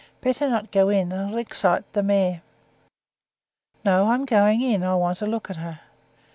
Better 0.19 0.49
not 0.49 0.71
go 0.71 0.89
in, 0.89 1.11
it'll 1.11 1.37
excite 1.37 1.83
the 1.93 2.01
mare." 2.01 2.41
"No, 3.85 4.07
I'm 4.09 4.25
going 4.25 4.63
in. 4.63 4.81
I 4.83 4.95
want 4.95 5.19
to 5.19 5.27
look 5.27 5.51
at 5.51 5.57
her." 5.57 5.81